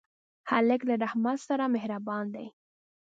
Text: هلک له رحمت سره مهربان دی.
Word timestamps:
هلک 0.49 0.81
له 0.89 0.95
رحمت 1.03 1.39
سره 1.49 1.65
مهربان 1.75 2.25
دی. 2.35 2.47